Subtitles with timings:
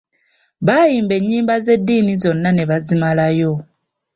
[0.65, 3.51] Baayimba ennyimba z'eddiini zonna ne bazimalayo.